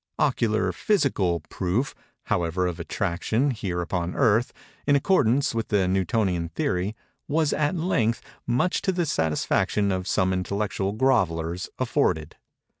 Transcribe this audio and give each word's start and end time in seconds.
"Ocular, 0.17 0.71
physical 0.71 1.41
proof," 1.41 1.93
however, 2.23 2.65
of 2.65 2.79
attraction, 2.79 3.51
here 3.51 3.81
upon 3.81 4.15
Earth, 4.15 4.51
in 4.87 4.95
accordance 4.95 5.53
with 5.53 5.67
the 5.67 5.87
Newtonian 5.87 6.49
theory, 6.49 6.95
was, 7.27 7.53
at 7.53 7.75
length, 7.75 8.19
much 8.47 8.81
to 8.81 8.91
the 8.91 9.05
satisfaction 9.05 9.91
of 9.91 10.07
some 10.07 10.33
intellectual 10.33 10.93
grovellers, 10.93 11.69
afforded. 11.77 12.35